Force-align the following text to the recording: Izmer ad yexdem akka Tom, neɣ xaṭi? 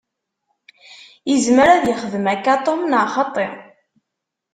Izmer 1.33 1.69
ad 1.75 1.85
yexdem 1.87 2.25
akka 2.33 2.55
Tom, 2.65 2.81
neɣ 2.85 3.05
xaṭi? 3.15 3.47